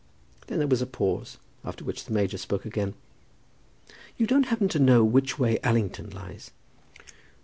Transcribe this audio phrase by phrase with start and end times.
[0.47, 2.95] Then there was a pause, after which the major spoke again.
[4.17, 6.49] "You don't happen to know which way Allington lies?"